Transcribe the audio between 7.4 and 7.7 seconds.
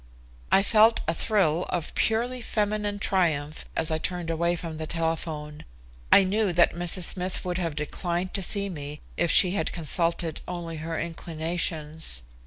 would